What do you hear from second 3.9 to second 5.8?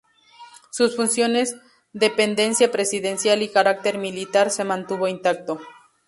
militar se mantuvo intacto.